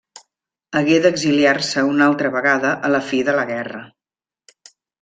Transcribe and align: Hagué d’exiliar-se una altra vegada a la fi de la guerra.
Hagué 0.79 0.95
d’exiliar-se 1.03 1.83
una 1.91 2.07
altra 2.13 2.33
vegada 2.37 2.73
a 2.89 2.93
la 2.97 3.05
fi 3.13 3.23
de 3.31 3.39
la 3.41 3.47
guerra. 3.53 3.87